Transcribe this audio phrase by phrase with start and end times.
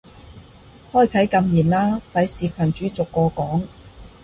[0.91, 3.67] 開啟禁言啦，費事群主逐個講